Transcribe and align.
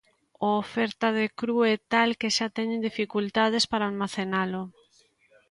O 0.47 0.49
oferta 0.63 1.07
de 1.19 1.25
cru 1.39 1.57
é 1.73 1.75
tal 1.93 2.09
que 2.19 2.29
xa 2.37 2.47
teñen 2.57 2.85
dificultades 2.89 3.63
para 3.71 3.87
almacenalo. 3.91 4.61